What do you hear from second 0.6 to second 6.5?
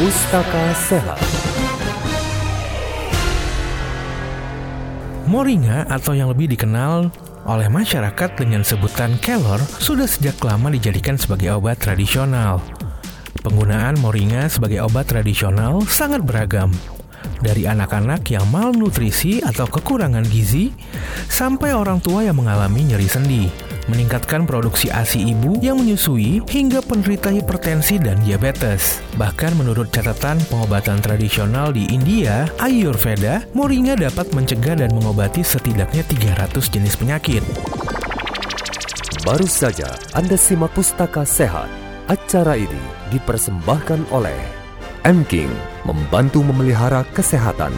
Sehat. Moringa atau yang lebih